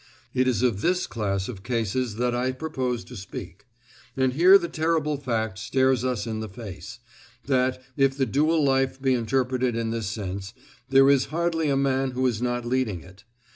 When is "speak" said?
3.15-3.67